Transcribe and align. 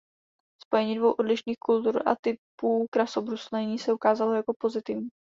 Spojení 0.65 0.97
dvou 0.97 1.11
odlišných 1.11 1.57
kultur 1.59 2.03
a 2.05 2.15
typů 2.25 2.85
krasobruslení 2.93 3.79
se 3.79 3.93
ukázalo 3.93 4.33
jako 4.33 4.53
pozitivní. 4.59 5.07